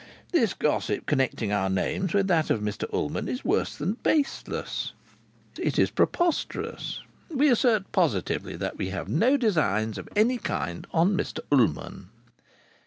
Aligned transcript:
This 0.31 0.55
gossip 0.55 1.05
connecting 1.05 1.51
our 1.51 1.69
names 1.69 2.15
with 2.15 2.25
that 2.27 2.49
of 2.49 2.59
Mr 2.59 2.91
Ullman 2.91 3.27
is 3.29 3.45
worse 3.45 3.75
than 3.75 3.97
baseless; 4.01 4.93
it 5.59 5.77
is 5.77 5.91
preposterous. 5.91 7.01
We 7.29 7.49
assert 7.51 7.91
positively 7.91 8.55
that 8.55 8.77
we 8.79 8.89
have 8.89 9.07
no 9.07 9.37
designs 9.37 9.99
of 9.99 10.09
any 10.15 10.39
kind 10.39 10.87
on 10.91 11.15
Mr 11.15 11.41
Ullman." 11.51 12.09